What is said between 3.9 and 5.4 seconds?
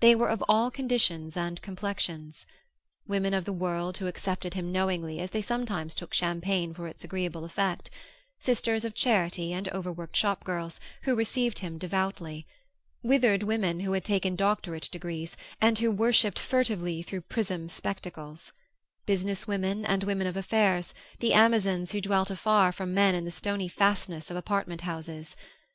who accepted him knowingly as they